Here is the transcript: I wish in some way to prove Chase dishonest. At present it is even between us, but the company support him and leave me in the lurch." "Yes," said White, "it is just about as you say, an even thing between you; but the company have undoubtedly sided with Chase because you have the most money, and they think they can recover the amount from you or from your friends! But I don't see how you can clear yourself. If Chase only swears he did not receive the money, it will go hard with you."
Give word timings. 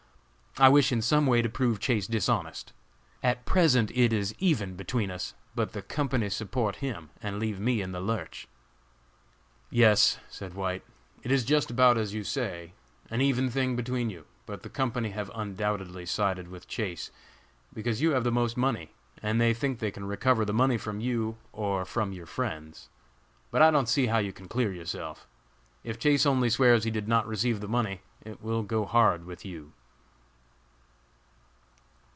I 0.57 0.67
wish 0.67 0.91
in 0.91 1.01
some 1.01 1.27
way 1.27 1.41
to 1.41 1.47
prove 1.47 1.79
Chase 1.79 2.07
dishonest. 2.07 2.73
At 3.23 3.45
present 3.45 3.89
it 3.95 4.11
is 4.11 4.35
even 4.37 4.75
between 4.75 5.09
us, 5.09 5.33
but 5.55 5.71
the 5.71 5.81
company 5.81 6.29
support 6.29 6.75
him 6.75 7.09
and 7.23 7.39
leave 7.39 7.57
me 7.57 7.81
in 7.81 7.93
the 7.93 8.01
lurch." 8.01 8.49
"Yes," 9.69 10.19
said 10.27 10.53
White, 10.53 10.83
"it 11.23 11.31
is 11.31 11.45
just 11.45 11.71
about 11.71 11.97
as 11.97 12.13
you 12.13 12.25
say, 12.25 12.73
an 13.09 13.21
even 13.21 13.49
thing 13.49 13.77
between 13.77 14.09
you; 14.09 14.25
but 14.45 14.61
the 14.61 14.69
company 14.69 15.11
have 15.11 15.31
undoubtedly 15.33 16.05
sided 16.05 16.49
with 16.49 16.67
Chase 16.67 17.11
because 17.73 18.01
you 18.01 18.11
have 18.11 18.25
the 18.25 18.29
most 18.29 18.57
money, 18.57 18.91
and 19.23 19.39
they 19.39 19.53
think 19.53 19.79
they 19.79 19.89
can 19.89 20.03
recover 20.03 20.43
the 20.43 20.51
amount 20.51 20.81
from 20.81 20.99
you 20.99 21.37
or 21.53 21.85
from 21.85 22.11
your 22.11 22.25
friends! 22.25 22.89
But 23.51 23.61
I 23.61 23.71
don't 23.71 23.87
see 23.87 24.07
how 24.07 24.17
you 24.17 24.33
can 24.33 24.49
clear 24.49 24.73
yourself. 24.73 25.29
If 25.85 25.97
Chase 25.97 26.25
only 26.25 26.49
swears 26.49 26.83
he 26.83 26.91
did 26.91 27.07
not 27.07 27.25
receive 27.25 27.61
the 27.61 27.69
money, 27.69 28.01
it 28.21 28.41
will 28.41 28.63
go 28.63 28.83
hard 28.85 29.23
with 29.23 29.45
you." 29.45 29.71